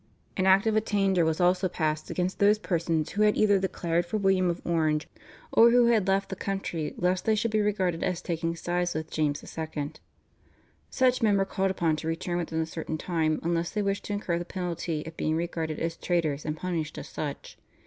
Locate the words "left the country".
6.07-6.95